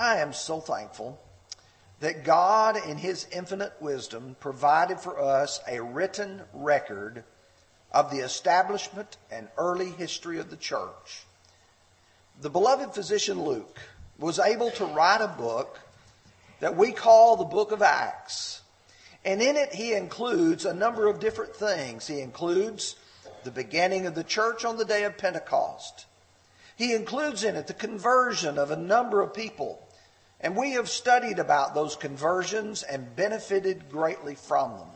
[0.00, 1.20] I am so thankful
[2.00, 7.22] that God, in His infinite wisdom, provided for us a written record
[7.92, 11.24] of the establishment and early history of the church.
[12.40, 13.78] The beloved physician Luke
[14.18, 15.78] was able to write a book
[16.60, 18.62] that we call the book of Acts.
[19.22, 22.06] And in it, he includes a number of different things.
[22.06, 22.96] He includes
[23.44, 26.06] the beginning of the church on the day of Pentecost.
[26.74, 29.86] He includes in it the conversion of a number of people
[30.40, 34.88] and we have studied about those conversions and benefited greatly from them.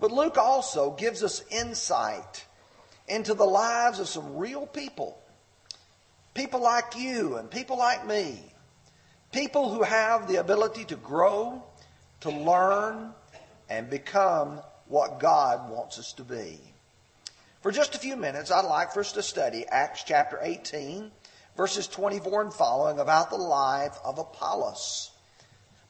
[0.00, 2.44] But Luke also gives us insight
[3.06, 5.18] into the lives of some real people.
[6.34, 8.40] People like you and people like me.
[9.30, 11.62] People who have the ability to grow,
[12.20, 13.12] to learn,
[13.68, 16.58] and become what God wants us to be.
[17.62, 21.10] For just a few minutes, I'd like for us to study Acts chapter 18
[21.56, 25.10] verses 24 and following about the life of Apollos.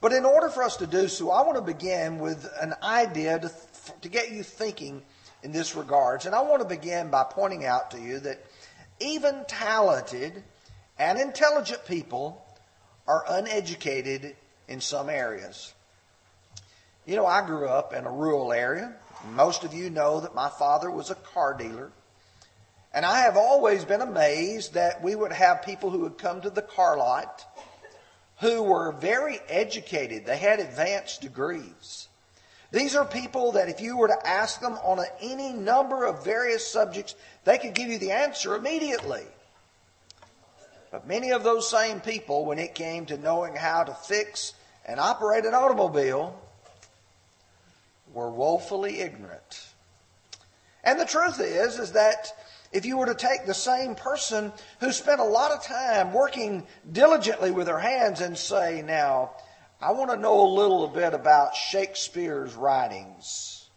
[0.00, 3.39] But in order for us to do so, I want to begin with an idea
[3.39, 3.50] to,
[4.02, 5.02] to get you thinking
[5.42, 6.27] in this regards.
[6.27, 8.44] And I want to begin by pointing out to you that
[9.00, 10.42] even talented
[10.98, 12.44] and intelligent people
[13.06, 14.36] are uneducated
[14.69, 15.72] in some areas.
[17.06, 18.94] You know, I grew up in a rural area.
[19.33, 21.92] Most of you know that my father was a car dealer.
[22.95, 26.50] And I have always been amazed that we would have people who would come to
[26.50, 27.45] the car lot
[28.41, 30.25] who were very educated.
[30.25, 32.09] They had advanced degrees.
[32.70, 36.25] These are people that if you were to ask them on a, any number of
[36.25, 39.25] various subjects, they could give you the answer immediately.
[40.92, 44.55] But many of those same people, when it came to knowing how to fix
[44.86, 46.41] and operate an automobile,
[48.12, 49.67] were woefully ignorant.
[50.84, 52.33] And the truth is, is that
[52.75, 56.67] if you were to take the same person who spent a lot of time working
[56.91, 59.30] diligently with her hands and say, now,
[59.80, 63.70] I want to know a little bit about Shakespeare's writings.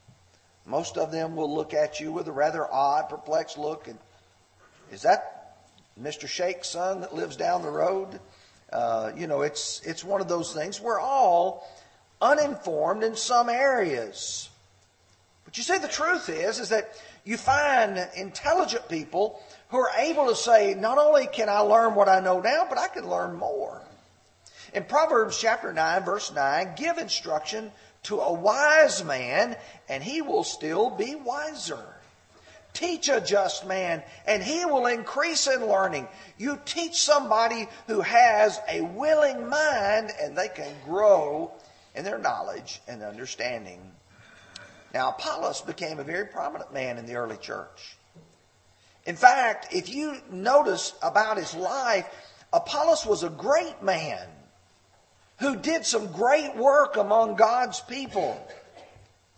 [0.66, 3.88] Most of them will look at you with a rather odd, perplexed look.
[3.88, 4.00] And
[4.92, 5.58] is that
[6.02, 6.28] Mr.
[6.28, 8.20] Shake's son that lives down the road?
[8.74, 10.82] Uh, you know, it's it's one of those things.
[10.82, 11.70] We're all
[12.20, 14.50] uninformed in some areas.
[15.46, 16.90] But you see, the truth is, is that
[17.28, 22.08] you find intelligent people who are able to say, not only can I learn what
[22.08, 23.82] I know now, but I can learn more.
[24.74, 27.70] In Proverbs chapter 9, verse 9, give instruction
[28.04, 29.58] to a wise man,
[29.90, 31.84] and he will still be wiser.
[32.72, 36.08] Teach a just man, and he will increase in learning.
[36.38, 41.52] You teach somebody who has a willing mind, and they can grow
[41.94, 43.82] in their knowledge and understanding.
[44.94, 47.98] Now, Apollos became a very prominent man in the early church.
[49.06, 52.06] In fact, if you notice about his life,
[52.52, 54.28] Apollos was a great man
[55.40, 58.42] who did some great work among God's people.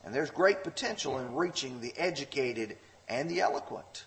[0.04, 2.78] And there's great potential in reaching the educated
[3.08, 4.06] and the eloquent.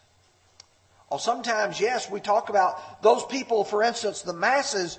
[1.10, 4.98] Or sometimes, yes, we talk about those people, for instance, the masses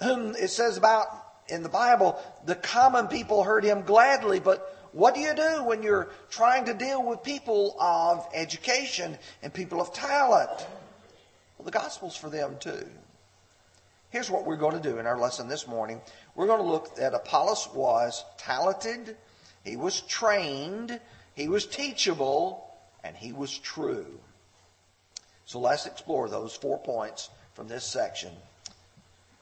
[0.00, 1.08] whom it says about
[1.48, 5.82] in the Bible, the common people heard him gladly, but what do you do when
[5.82, 10.50] you're trying to deal with people of education and people of talent?
[11.58, 12.86] Well, the gospel's for them too.
[14.10, 16.00] Here's what we're going to do in our lesson this morning.
[16.34, 19.16] We're going to look at Apollos was talented,
[19.64, 21.00] he was trained,
[21.34, 22.68] he was teachable,
[23.02, 24.20] and he was true.
[25.46, 28.32] So let's explore those four points from this section.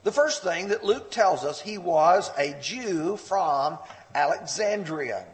[0.03, 3.79] The first thing that Luke tells us, he was a Jew from
[4.15, 5.27] Alexandria.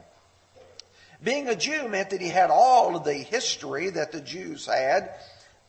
[1.22, 5.10] Being a Jew meant that he had all of the history that the Jews had,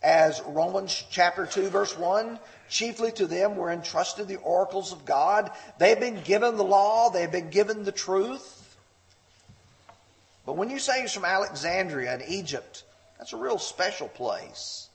[0.04, 5.52] as Romans chapter 2 verse 1, chiefly to them were entrusted the oracles of God.
[5.80, 8.64] They've been given the law, they've been given the truth.
[10.46, 12.84] But when you say he's from Alexandria in Egypt,
[13.18, 14.88] that's a real special place.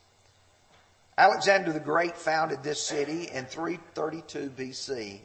[1.18, 5.20] Alexander the Great founded this city in 332 BC.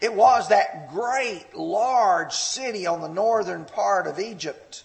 [0.00, 4.84] It was that great, large city on the northern part of Egypt.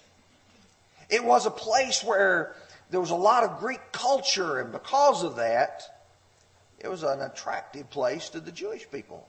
[1.08, 2.56] It was a place where
[2.90, 5.82] there was a lot of Greek culture, and because of that,
[6.78, 9.28] it was an attractive place to the Jewish people.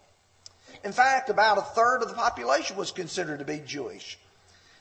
[0.83, 4.17] In fact, about a third of the population was considered to be Jewish.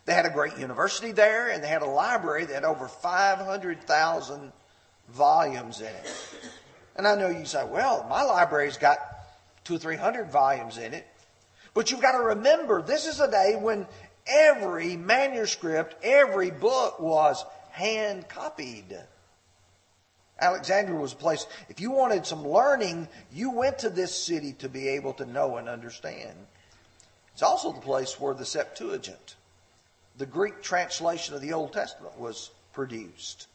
[0.06, 4.52] They had a great university there, and they had a library that had over 500,000
[5.08, 6.28] volumes in it.
[6.96, 8.98] And I know you say, well, my library's got
[9.64, 11.06] two or three hundred volumes in it.
[11.74, 13.86] But you've got to remember, this is a day when
[14.26, 18.96] every manuscript, every book was hand copied.
[20.38, 24.68] Alexandria was a place, if you wanted some learning, you went to this city to
[24.68, 26.34] be able to know and understand.
[27.32, 29.36] It's also the place where the Septuagint,
[30.16, 33.48] the Greek translation of the Old Testament, was produced.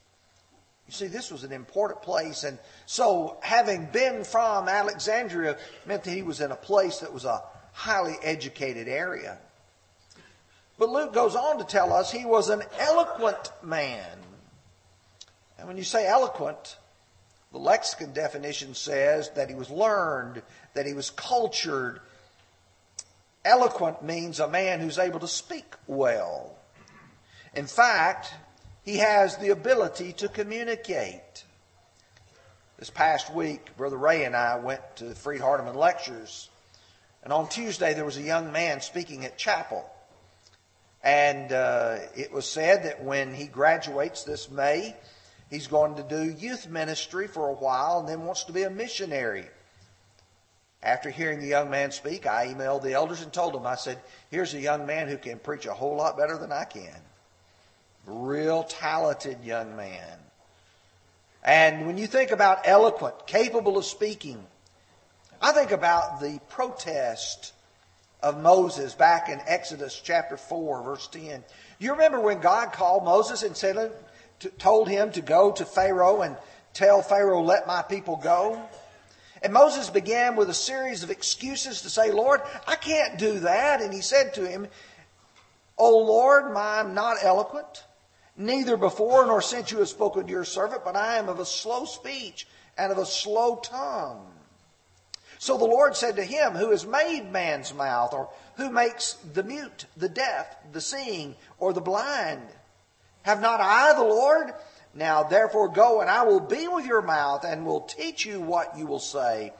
[0.90, 2.42] You see, this was an important place.
[2.42, 5.56] And so, having been from Alexandria
[5.86, 9.38] meant that he was in a place that was a highly educated area.
[10.80, 14.04] But Luke goes on to tell us he was an eloquent man.
[15.60, 16.76] And when you say eloquent,
[17.52, 20.42] the lexicon definition says that he was learned,
[20.74, 22.00] that he was cultured.
[23.44, 26.56] Eloquent means a man who's able to speak well.
[27.54, 28.34] In fact,
[28.84, 31.44] he has the ability to communicate.
[32.78, 36.48] This past week, Brother Ray and I went to the Freed Hardeman lectures.
[37.22, 39.84] And on Tuesday, there was a young man speaking at chapel.
[41.02, 44.96] And uh, it was said that when he graduates this May,
[45.50, 48.70] he's going to do youth ministry for a while and then wants to be a
[48.70, 49.44] missionary.
[50.82, 53.98] After hearing the young man speak, I emailed the elders and told them, I said,
[54.30, 56.96] here's a young man who can preach a whole lot better than I can.
[58.06, 60.18] Real talented young man.
[61.42, 64.44] And when you think about eloquent, capable of speaking,
[65.40, 67.54] I think about the protest
[68.22, 71.42] of Moses back in Exodus chapter 4, verse 10.
[71.78, 73.92] You remember when God called Moses and said,
[74.58, 76.36] told him to go to Pharaoh and
[76.74, 78.60] tell Pharaoh, let my people go?
[79.42, 83.80] And Moses began with a series of excuses to say, Lord, I can't do that.
[83.80, 84.68] And he said to him,
[85.78, 87.84] O Lord, I'm not eloquent,
[88.40, 91.46] neither before nor since you have spoken to your servant, but I am of a
[91.46, 92.46] slow speech
[92.76, 94.26] and of a slow tongue.
[95.38, 99.42] So the Lord said to him, Who has made man's mouth, or who makes the
[99.42, 102.46] mute, the deaf, the seeing, or the blind?
[103.22, 104.52] Have not I the Lord?
[104.94, 108.76] Now therefore go, and I will be with your mouth, and will teach you what
[108.76, 109.52] you will say.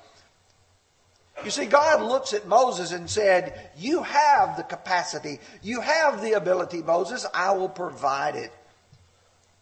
[1.45, 6.33] You see, God looks at Moses and said, You have the capacity, you have the
[6.33, 8.53] ability, Moses, I will provide it.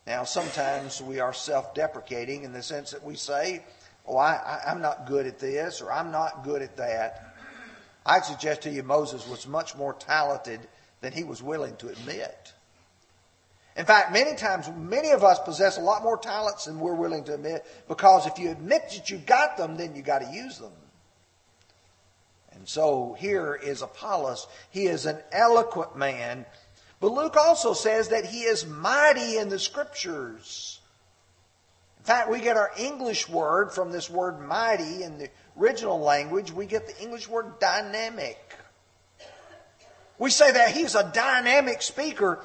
[0.09, 3.63] Now, sometimes we are self deprecating in the sense that we say,
[4.07, 7.35] oh, I, I'm not good at this or I'm not good at that.
[8.07, 10.61] I'd suggest to you Moses was much more talented
[11.03, 12.55] than he was willing to admit.
[13.77, 17.25] In fact, many times, many of us possess a lot more talents than we're willing
[17.25, 20.57] to admit because if you admit that you got them, then you got to use
[20.57, 20.73] them.
[22.53, 24.47] And so here is Apollos.
[24.71, 26.47] He is an eloquent man.
[27.00, 30.81] But Luke also says that he is mighty in the scriptures
[31.99, 35.29] In fact, we get our English word from this word mighty in the
[35.59, 36.50] original language.
[36.50, 38.39] We get the English word dynamic.
[40.19, 42.45] We say that he's a dynamic speaker,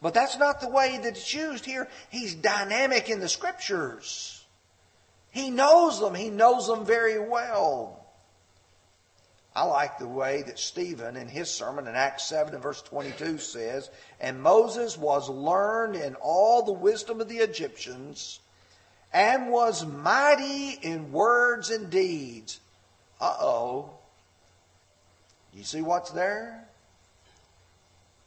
[0.00, 1.88] but that's not the way that it's used here.
[2.10, 4.44] He's dynamic in the scriptures.
[5.30, 6.14] He knows them.
[6.14, 7.97] He knows them very well.
[9.58, 13.38] I like the way that Stephen in his sermon in Acts 7 and verse 22
[13.38, 13.90] says,
[14.20, 18.38] And Moses was learned in all the wisdom of the Egyptians
[19.12, 22.60] and was mighty in words and deeds.
[23.20, 23.90] Uh oh.
[25.52, 26.68] You see what's there?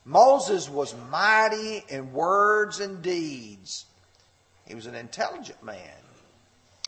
[0.03, 3.85] Moses was mighty in words and deeds.
[4.67, 6.03] He was an intelligent man.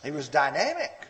[0.04, 1.07] He was dynamic.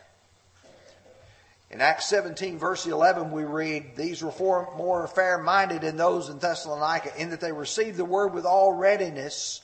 [1.70, 4.32] In Acts 17, verse 11, we read, These were
[4.76, 8.72] more fair minded than those in Thessalonica, in that they received the word with all
[8.72, 9.62] readiness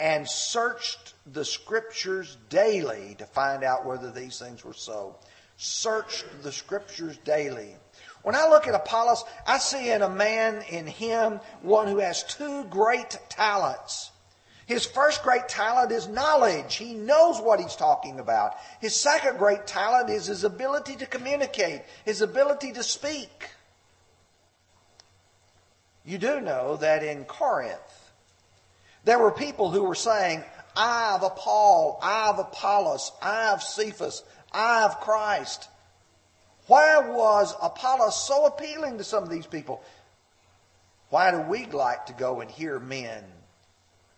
[0.00, 5.16] and searched the scriptures daily to find out whether these things were so.
[5.56, 7.76] Searched the scriptures daily.
[8.22, 12.24] When I look at Apollos, I see in a man in him one who has
[12.24, 14.10] two great talents.
[14.66, 16.76] His first great talent is knowledge.
[16.76, 18.54] He knows what he's talking about.
[18.80, 23.50] His second great talent is his ability to communicate, his ability to speak.
[26.04, 27.78] You do know that in Corinth,
[29.04, 30.42] there were people who were saying,
[30.76, 35.68] I have Paul, I have Apollos, I have Cephas, I have Christ.
[36.66, 39.82] Why was Apollos so appealing to some of these people?
[41.10, 43.22] Why do we like to go and hear men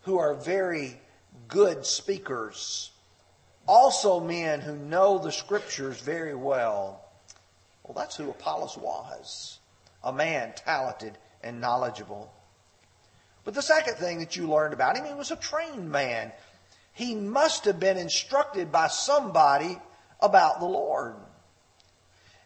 [0.06, 1.00] who are very
[1.48, 2.92] good speakers,
[3.66, 7.04] also men who know the scriptures very well?
[7.82, 9.58] Well, that's who Apollos was
[10.04, 12.32] a man talented and knowledgeable.
[13.42, 16.30] But the second thing that you learned about him, he was a trained man.
[16.92, 19.76] He must have been instructed by somebody
[20.20, 21.16] about the Lord.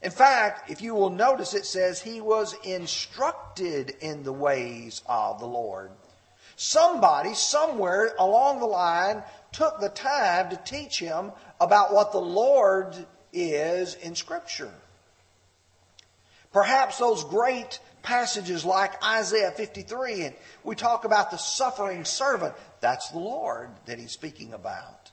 [0.02, 5.40] In fact, if you will notice, it says he was instructed in the ways of
[5.40, 5.90] the Lord.
[6.62, 12.94] Somebody, somewhere along the line, took the time to teach him about what the Lord
[13.32, 14.70] is in Scripture.
[16.52, 22.54] Perhaps those great passages like Isaiah 53, and we talk about the suffering servant.
[22.82, 25.12] That's the Lord that he's speaking about.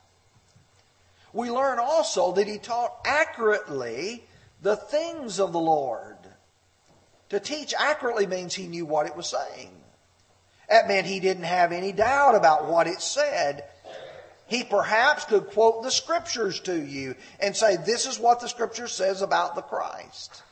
[1.32, 4.22] We learn also that he taught accurately
[4.60, 6.18] the things of the Lord.
[7.30, 9.77] To teach accurately means he knew what it was saying.
[10.68, 13.64] That meant he didn't have any doubt about what it said.
[14.46, 18.88] He perhaps could quote the scriptures to you and say, This is what the scripture
[18.88, 20.42] says about the Christ.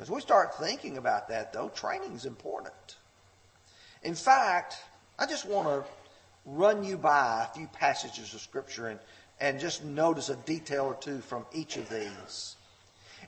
[0.00, 2.96] As we start thinking about that, though, training is important.
[4.02, 4.76] In fact,
[5.18, 5.84] I just want to
[6.46, 9.00] run you by a few passages of Scripture and,
[9.40, 12.56] and just notice a detail or two from each of these.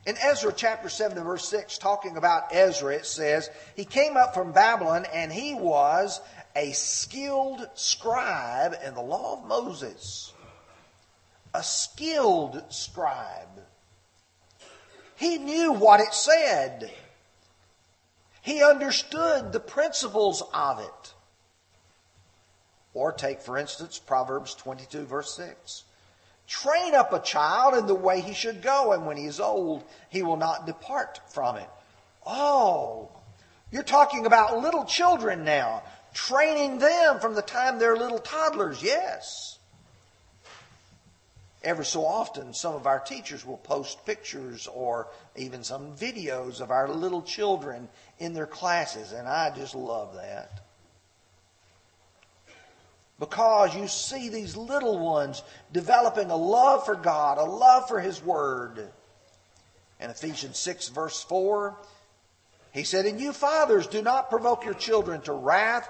[0.05, 4.33] In Ezra chapter 7 and verse 6, talking about Ezra, it says, He came up
[4.33, 6.19] from Babylon and he was
[6.55, 10.33] a skilled scribe in the law of Moses.
[11.53, 13.61] A skilled scribe.
[15.15, 16.91] He knew what it said.
[18.41, 21.13] He understood the principles of it.
[22.93, 25.85] Or take, for instance, Proverbs 22, verse 6.
[26.47, 29.83] Train up a child in the way he should go, and when he is old,
[30.09, 31.69] he will not depart from it.
[32.25, 33.09] Oh,
[33.71, 35.83] you're talking about little children now,
[36.13, 39.57] training them from the time they're little toddlers, yes.
[41.63, 45.07] Every so often, some of our teachers will post pictures or
[45.37, 47.87] even some videos of our little children
[48.19, 50.59] in their classes, and I just love that.
[53.29, 58.21] Because you see these little ones developing a love for God, a love for His
[58.21, 58.89] Word.
[60.01, 61.77] In Ephesians 6, verse 4,
[62.73, 65.87] he said, And you fathers, do not provoke your children to wrath,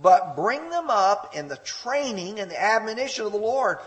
[0.00, 3.78] but bring them up in the training and the admonition of the Lord.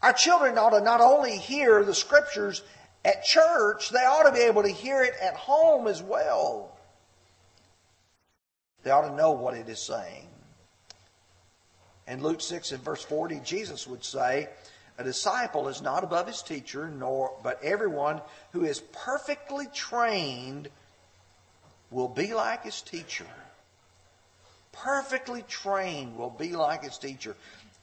[0.00, 2.62] Our children ought to not only hear the scriptures
[3.04, 6.74] at church, they ought to be able to hear it at home as well.
[8.82, 10.29] They ought to know what it is saying.
[12.10, 14.48] In Luke 6 and verse 40, Jesus would say,
[14.98, 18.20] A disciple is not above his teacher, nor but everyone
[18.52, 20.68] who is perfectly trained
[21.92, 23.26] will be like his teacher.
[24.72, 27.36] Perfectly trained will be like his teacher.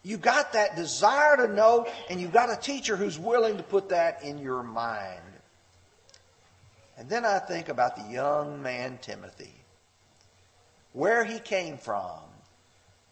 [0.03, 3.89] You got that desire to know, and you've got a teacher who's willing to put
[3.89, 5.22] that in your mind.
[6.98, 9.53] And then I think about the young man Timothy,
[10.91, 12.19] where he came from,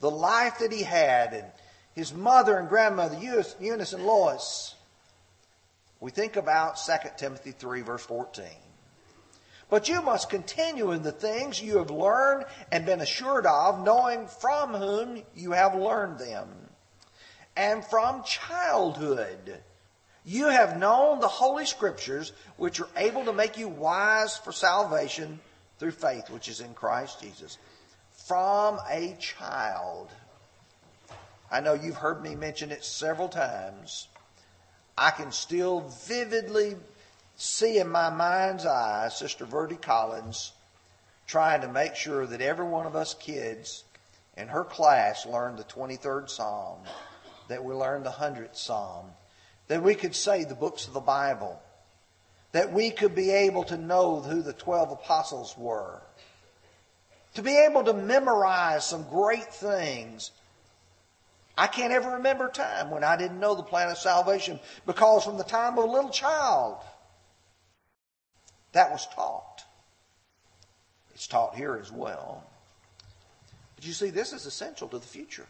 [0.06, 1.48] the life that he had, and
[1.96, 4.76] his mother and grandmother, Eunice and Lois.
[6.00, 8.46] We think about 2 Timothy 3, verse 14.
[9.68, 14.28] But you must continue in the things you have learned and been assured of, knowing
[14.28, 16.50] from whom you have learned them
[17.58, 19.64] and from childhood.
[20.24, 25.40] You have known the Holy Scriptures, which are able to make you wise for salvation
[25.80, 27.58] through faith, which is in Christ Jesus.
[28.26, 30.10] From a child.
[31.52, 34.08] I know you've heard me mention it several times.
[34.98, 36.76] I can still vividly
[37.36, 40.54] see in my mind's eye Sister Verdi Collins
[41.28, 43.84] trying to make sure that every one of us kids
[44.36, 46.80] in her class learned the 23rd Psalm
[47.48, 49.06] that we learned the 100th Psalm,
[49.68, 51.62] that we could say the books of the Bible,
[52.54, 56.02] that we could be able to know who the 12 apostles were,
[57.36, 60.32] to be able to memorize some great things.
[61.58, 65.24] I can't ever remember a time when I didn't know the plan of salvation because
[65.24, 66.78] from the time of a little child,
[68.74, 69.64] that was taught.
[71.14, 72.44] It's taught here as well.
[73.76, 75.46] But you see, this is essential to the future.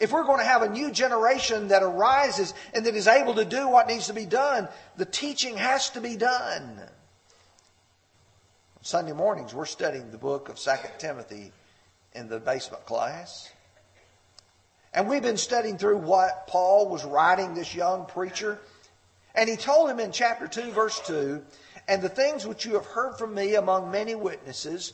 [0.00, 3.44] If we're going to have a new generation that arises and that is able to
[3.44, 6.80] do what needs to be done, the teaching has to be done.
[8.84, 11.52] Sunday mornings, we're studying the book of 2 Timothy
[12.12, 13.50] in the basement class.
[14.92, 18.58] And we've been studying through what Paul was writing this young preacher.
[19.34, 21.42] And he told him in chapter 2, verse 2,
[21.88, 24.92] And the things which you have heard from me among many witnesses,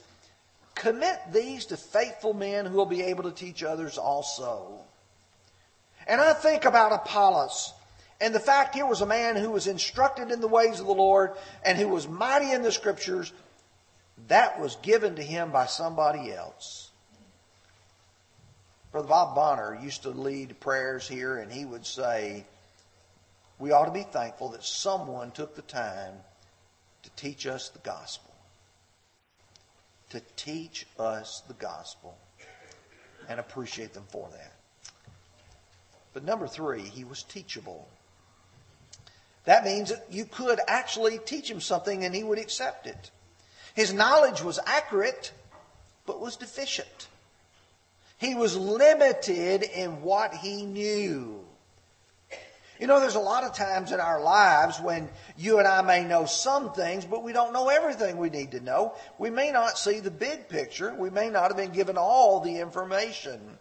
[0.77, 4.83] commit these to faithful men who will be able to teach others also.
[6.07, 7.73] And I think about Apollos
[8.21, 10.93] and the fact here was a man who was instructed in the ways of the
[10.93, 11.33] Lord
[11.65, 13.33] and who was mighty in the scriptures.
[14.29, 16.91] That was given to him by somebody else.
[18.93, 22.45] Brother Bob Bonner used to lead prayers here and he would say,
[23.59, 26.15] we ought to be thankful that someone took the time
[27.03, 28.33] to teach us the gospel.
[30.11, 32.19] To teach us the gospel.
[33.29, 34.53] and appreciate them for that.
[36.13, 37.89] But number three, he was teachable.
[39.45, 43.11] That means that you could actually teach him something and he would accept it.
[43.75, 45.33] His knowledge was accurate,
[46.07, 47.09] but was deficient.
[48.19, 51.45] He was limited in what he knew.
[52.79, 56.03] You know, there's a lot of times in our lives when you and I may
[56.03, 58.95] know some things, but we don't know everything we need to know.
[59.19, 60.95] We may not see the big picture.
[60.95, 63.59] We may not have been given all the information.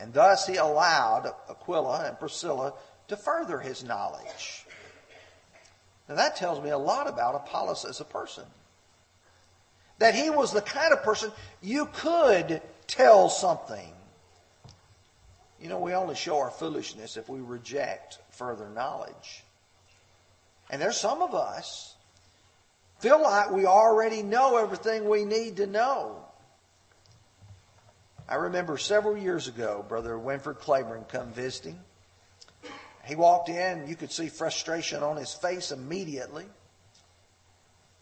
[0.00, 2.74] And thus he allowed Aquila and Priscilla
[3.08, 4.66] to further his knowledge.
[6.08, 8.44] Now that tells me a lot about Apollos as a person.
[9.98, 11.30] That he was the kind of person
[11.62, 13.92] you could tell something.
[15.60, 19.44] You know, we only show our foolishness if we reject further knowledge.
[20.70, 21.94] And there's some of us
[22.98, 26.24] feel like we already know everything we need to know.
[28.28, 31.78] I remember several years ago, Brother Winford Claiborne come visiting.
[33.04, 36.46] He walked in, you could see frustration on his face immediately.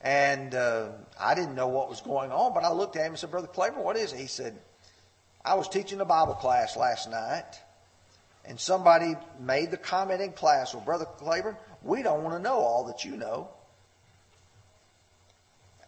[0.02, 3.18] And uh, I didn't know what was going on, but I looked at him and
[3.18, 4.18] said, Brother Claiborne, what is it?
[4.18, 4.58] He said,
[5.44, 7.60] I was teaching a Bible class last night,
[8.44, 12.58] and somebody made the comment in class, well, Brother Claiborne, we don't want to know
[12.58, 13.48] all that you know.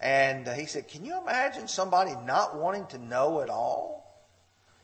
[0.01, 4.05] And uh, he said, Can you imagine somebody not wanting to know it all?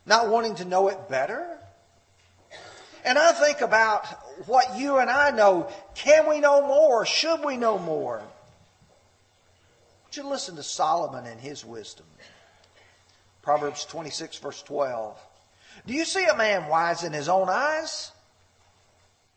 [0.05, 1.57] Not wanting to know it better?
[3.05, 4.05] And I think about
[4.47, 5.69] what you and I know.
[5.95, 7.05] Can we know more?
[7.05, 8.21] Should we know more?
[10.11, 12.05] Would you listen to Solomon and his wisdom?
[13.41, 15.17] Proverbs 26, verse 12.
[15.87, 18.11] Do you see a man wise in his own eyes?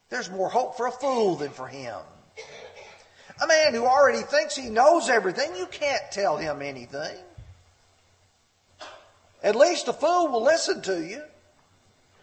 [0.08, 1.94] There's more hope for a fool than for him.
[3.40, 7.18] A man who already thinks he knows everything, you can't tell him anything.
[9.44, 11.22] At least a fool will listen to you.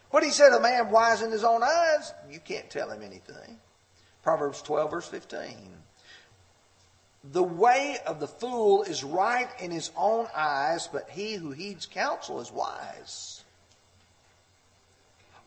[0.10, 3.62] What he said, a man wise in his own eyes, you can't tell him anything.
[4.24, 5.81] Proverbs 12, verse 15.
[7.24, 11.86] The way of the fool is right in his own eyes, but he who heeds
[11.86, 13.44] counsel is wise.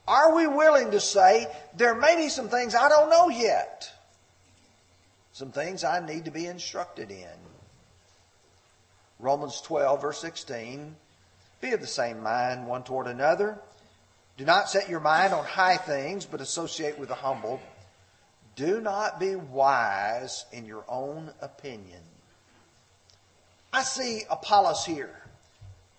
[0.06, 3.90] Are we willing to say, there may be some things I don't know yet?
[5.32, 7.26] Some things I need to be instructed in.
[9.18, 10.94] Romans 12, verse 16.
[11.60, 13.58] Be of the same mind one toward another.
[14.37, 17.60] Do not set your mind on high things, but associate with the humble.
[18.56, 22.00] Do not be wise in your own opinion.
[23.72, 25.20] I see Apollos here.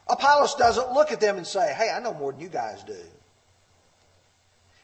[0.07, 2.95] Apollos doesn't look at them and say, Hey, I know more than you guys do.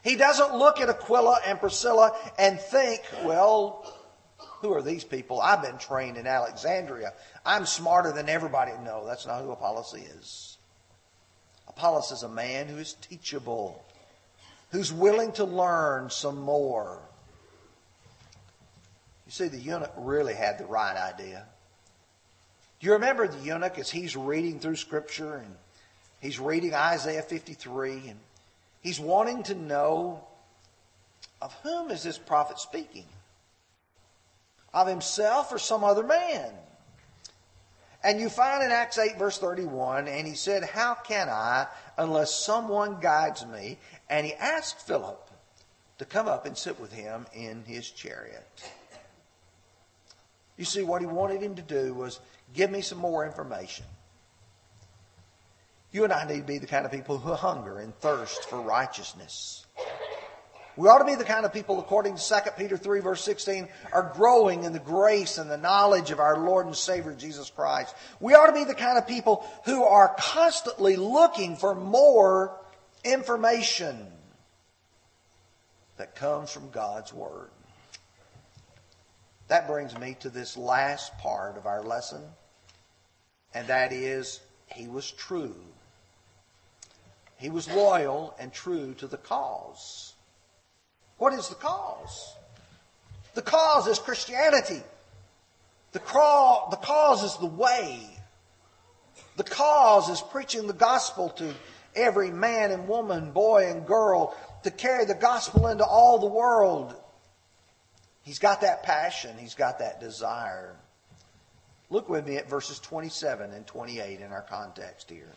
[0.04, 3.90] He doesn't look at Aquila and Priscilla and think, Well,
[4.60, 5.40] who are these people?
[5.40, 7.12] I've been trained in Alexandria.
[7.46, 8.72] I'm smarter than everybody.
[8.84, 10.58] No, that's not who Apollos is.
[11.68, 13.82] Apollos is a man who is teachable,
[14.70, 17.00] who's willing to learn some more.
[19.32, 21.46] You see, the eunuch really had the right idea.
[22.78, 25.56] Do you remember the eunuch as he's reading through Scripture and
[26.20, 28.20] he's reading Isaiah 53 and
[28.82, 30.22] he's wanting to know
[31.40, 33.06] of whom is this prophet speaking?
[34.74, 36.52] Of himself or some other man?
[38.04, 42.34] And you find in Acts 8, verse 31, and he said, How can I unless
[42.34, 43.78] someone guides me?
[44.10, 45.30] And he asked Philip
[45.96, 48.46] to come up and sit with him in his chariot.
[50.62, 52.20] You see, what he wanted him to do was
[52.54, 53.84] give me some more information.
[55.90, 58.60] You and I need to be the kind of people who hunger and thirst for
[58.60, 59.66] righteousness.
[60.76, 63.66] We ought to be the kind of people, according to 2 Peter 3, verse 16,
[63.92, 67.92] are growing in the grace and the knowledge of our Lord and Savior Jesus Christ.
[68.20, 72.56] We ought to be the kind of people who are constantly looking for more
[73.02, 74.06] information
[75.96, 77.50] that comes from God's Word.
[79.52, 82.22] That brings me to this last part of our lesson,
[83.52, 84.40] and that is
[84.74, 85.54] he was true.
[87.36, 90.14] He was loyal and true to the cause.
[91.18, 92.34] What is the cause?
[93.34, 94.80] The cause is Christianity.
[95.92, 98.08] The, the cause is the way.
[99.36, 101.52] The cause is preaching the gospel to
[101.94, 106.96] every man and woman, boy and girl, to carry the gospel into all the world.
[108.22, 110.76] He's got that passion, he's got that desire.
[111.90, 115.32] Look with me at verses 27 and 28 in our context here.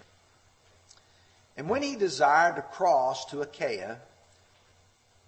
[1.57, 3.99] And when he desired to cross to Achaia,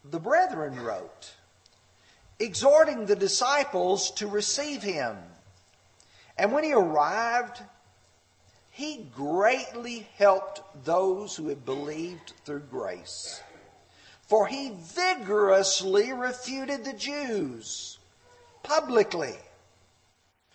[0.03, 1.33] the brethren wrote,
[2.39, 5.17] exhorting the disciples to receive him.
[6.37, 7.61] And when he arrived,
[8.69, 13.41] he greatly helped those who had believed through grace.
[14.27, 17.97] For he vigorously refuted the Jews
[18.61, 19.35] publicly,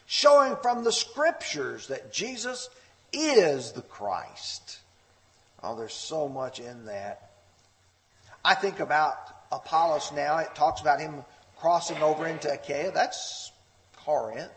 [0.06, 2.68] showing from the scriptures that Jesus
[3.12, 4.78] is the Christ.
[5.62, 7.30] Oh, there's so much in that.
[8.44, 9.16] I think about
[9.50, 10.38] Apollos now.
[10.38, 11.24] It talks about him
[11.56, 12.90] crossing over into Achaia.
[12.92, 13.52] That's
[13.96, 14.50] Corinth.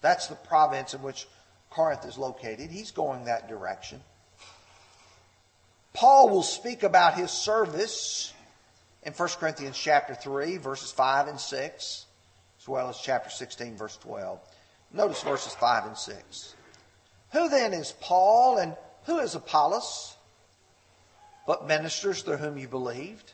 [0.00, 1.26] That's the province in which
[1.70, 2.70] Corinth is located.
[2.70, 4.00] He's going that direction.
[5.94, 8.32] Paul will speak about his service
[9.04, 12.06] in 1 Corinthians chapter 3, verses 5 and 6,
[12.60, 14.40] as well as chapter 16, verse 12.
[14.92, 16.54] Notice verses 5 and 6.
[17.32, 20.16] Who then is Paul and who is Apollos?
[21.46, 23.32] But ministers through whom you believed.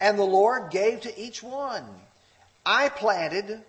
[0.00, 1.84] And the Lord gave to each one.
[2.64, 3.60] I planted,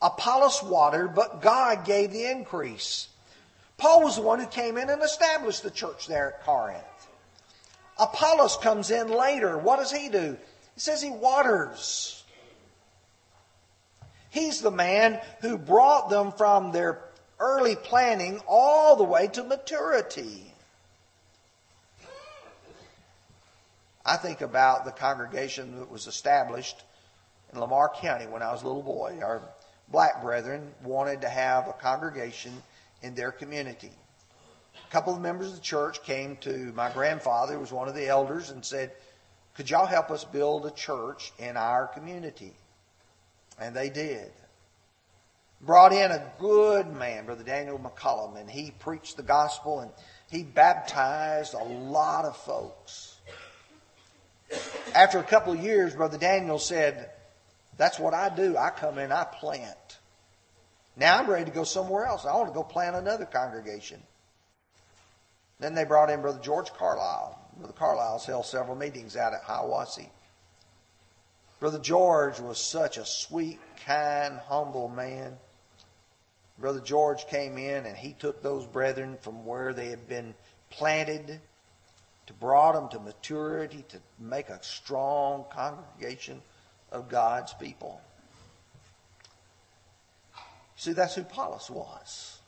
[0.00, 3.08] Apollos watered, but God gave the increase.
[3.76, 7.07] Paul was the one who came in and established the church there at Corinth.
[7.98, 9.58] Apollos comes in later.
[9.58, 10.36] What does he do?
[10.74, 12.22] He says he waters.
[14.30, 17.02] He's the man who brought them from their
[17.40, 20.52] early planning all the way to maturity.
[24.04, 26.82] I think about the congregation that was established
[27.52, 29.18] in Lamar County when I was a little boy.
[29.22, 29.42] Our
[29.88, 32.62] black brethren wanted to have a congregation
[33.02, 33.92] in their community.
[34.88, 37.94] A couple of members of the church came to my grandfather, who was one of
[37.94, 38.90] the elders, and said,
[39.54, 42.54] Could y'all help us build a church in our community?
[43.60, 44.30] And they did.
[45.60, 49.90] Brought in a good man, Brother Daniel McCullum, and he preached the gospel and
[50.30, 53.16] he baptized a lot of folks.
[54.94, 57.10] After a couple of years, Brother Daniel said,
[57.76, 58.56] That's what I do.
[58.56, 59.98] I come in, I plant.
[60.96, 62.24] Now I'm ready to go somewhere else.
[62.24, 64.02] I want to go plant another congregation.
[65.60, 67.38] Then they brought in Brother George Carlisle.
[67.56, 70.10] Brother Carlisle's held several meetings out at Hiawassee.
[71.58, 75.36] Brother George was such a sweet, kind, humble man.
[76.58, 80.34] Brother George came in and he took those brethren from where they had been
[80.70, 81.40] planted
[82.26, 86.42] to brought them to maturity to make a strong congregation
[86.92, 88.00] of God's people.
[90.76, 92.38] See, that's who Apollos was.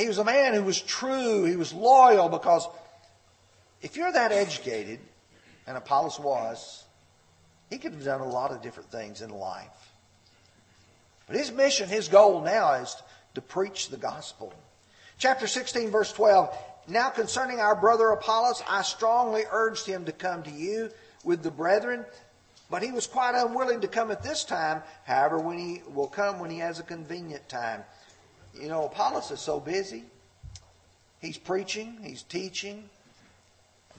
[0.00, 2.66] He was a man who was true, he was loyal, because
[3.82, 4.98] if you're that educated,
[5.66, 6.84] and Apollos was,
[7.68, 9.92] he could have done a lot of different things in life.
[11.26, 12.96] But his mission, his goal now is
[13.34, 14.54] to preach the gospel.
[15.18, 16.56] Chapter 16, verse 12.
[16.88, 20.90] Now concerning our brother Apollos, I strongly urged him to come to you
[21.24, 22.06] with the brethren
[22.70, 24.82] but he was quite unwilling to come at this time.
[25.04, 27.82] However, when he will come when he has a convenient time.
[28.58, 30.04] You know, Apollos is so busy.
[31.20, 32.88] He's preaching, he's teaching.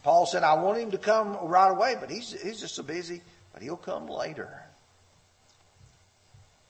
[0.04, 3.22] Paul said, I want him to come right away, but he's, he's just so busy,
[3.54, 4.64] but he'll come later.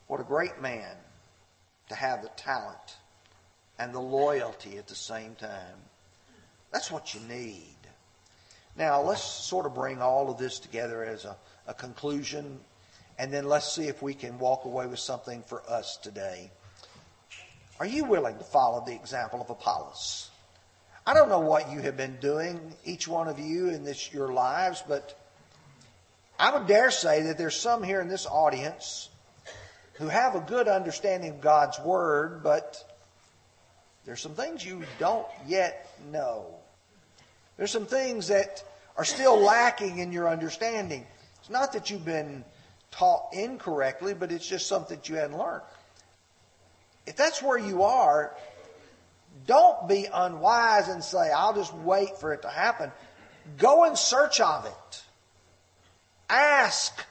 [0.08, 0.96] What a great man
[1.88, 2.98] to have the talent
[3.80, 5.78] and the loyalty at the same time.
[6.74, 7.76] That's what you need.
[8.76, 12.60] Now, let's sort of bring all of this together as a a conclusion,
[13.18, 16.52] and then let's see if we can walk away with something for us today.
[17.82, 20.30] Are you willing to follow the example of Apollos?
[21.04, 24.32] I don't know what you have been doing, each one of you in this your
[24.32, 25.20] lives, but
[26.38, 29.10] I would dare say that there's some here in this audience
[29.94, 32.78] who have a good understanding of God's word, but
[34.06, 36.54] there's some things you don't yet know.
[37.58, 38.64] There's some things that
[38.96, 41.08] are still lacking in your understanding.
[41.40, 42.46] It's not that you've been
[42.92, 45.64] taught incorrectly, but it's just something that you hadn't learned.
[47.06, 48.36] If that's where you are,
[49.48, 52.92] don't be unwise and say, I'll just wait for it to happen.
[53.58, 55.04] Go in search of it.
[56.30, 57.06] Ask.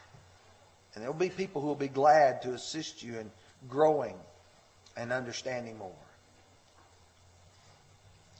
[0.95, 3.31] And there'll be people who will be glad to assist you in
[3.69, 4.17] growing
[4.97, 5.93] and understanding more.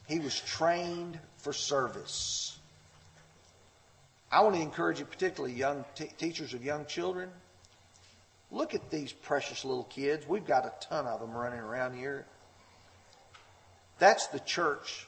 [0.07, 2.57] He was trained for service.
[4.31, 7.29] I want to encourage you, particularly young t- teachers of young children.
[8.51, 10.27] Look at these precious little kids.
[10.27, 12.25] We've got a ton of them running around here.
[13.97, 15.07] That's the church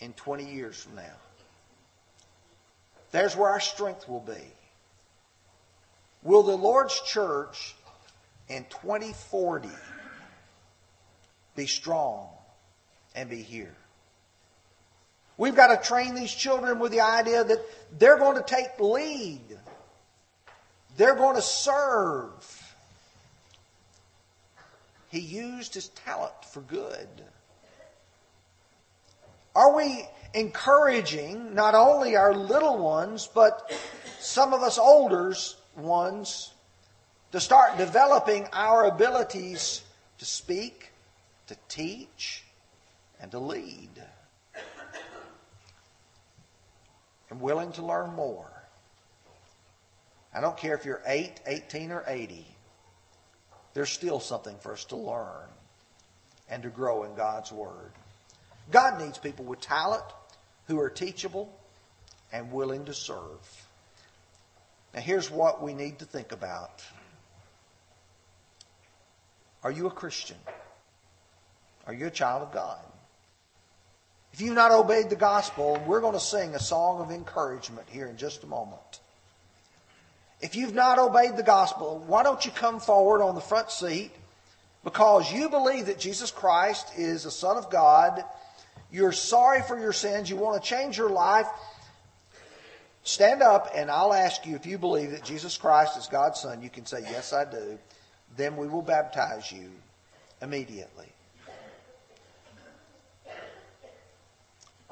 [0.00, 1.16] in 20 years from now.
[3.10, 4.52] There's where our strength will be.
[6.22, 7.74] Will the Lord's church
[8.48, 9.68] in 2040
[11.56, 12.28] be strong
[13.14, 13.74] and be here?
[15.36, 17.58] We've got to train these children with the idea that
[17.98, 19.40] they're going to take lead.
[20.96, 22.74] They're going to serve.
[25.08, 27.08] he used his talent for good?
[29.54, 33.70] Are we encouraging not only our little ones, but
[34.18, 35.34] some of us older
[35.76, 36.52] ones
[37.32, 39.82] to start developing our abilities
[40.18, 40.92] to speak,
[41.48, 42.44] to teach,
[43.20, 43.90] and to lead?
[47.28, 48.61] And willing to learn more.
[50.34, 52.46] I don't care if you're 8, 18, or 80.
[53.74, 55.48] There's still something for us to learn
[56.48, 57.92] and to grow in God's Word.
[58.70, 60.04] God needs people with talent
[60.66, 61.52] who are teachable
[62.32, 63.66] and willing to serve.
[64.94, 66.82] Now, here's what we need to think about
[69.62, 70.36] Are you a Christian?
[71.86, 72.78] Are you a child of God?
[74.32, 78.06] If you've not obeyed the gospel, we're going to sing a song of encouragement here
[78.06, 79.00] in just a moment.
[80.42, 84.10] If you've not obeyed the gospel, why don't you come forward on the front seat
[84.82, 88.24] because you believe that Jesus Christ is the Son of God.
[88.90, 90.28] You're sorry for your sins.
[90.28, 91.46] You want to change your life.
[93.04, 96.60] Stand up and I'll ask you if you believe that Jesus Christ is God's Son.
[96.60, 97.78] You can say, Yes, I do.
[98.36, 99.70] Then we will baptize you
[100.40, 101.06] immediately.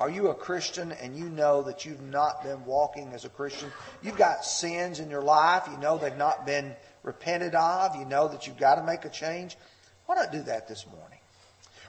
[0.01, 3.71] Are you a Christian and you know that you've not been walking as a Christian?
[4.03, 5.69] You've got sins in your life.
[5.71, 7.95] You know they've not been repented of.
[7.95, 9.59] You know that you've got to make a change.
[10.07, 11.19] Why not do that this morning?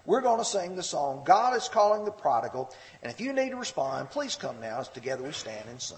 [0.06, 2.74] We're going to sing the song, God is Calling the Prodigal.
[3.02, 5.98] And if you need to respond, please come now as together we stand and sing.